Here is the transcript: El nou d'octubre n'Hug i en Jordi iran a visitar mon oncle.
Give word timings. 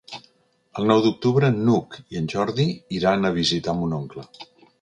El 0.81 0.87
nou 0.91 1.03
d'octubre 1.07 1.51
n'Hug 1.59 1.99
i 2.15 2.21
en 2.21 2.31
Jordi 2.35 2.65
iran 3.01 3.31
a 3.31 3.35
visitar 3.39 3.81
mon 3.83 3.99
oncle. 4.03 4.27